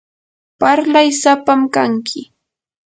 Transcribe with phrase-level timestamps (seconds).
[0.59, 2.19] parlay sapam kanki.